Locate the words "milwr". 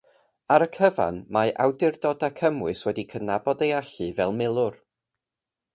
4.41-4.81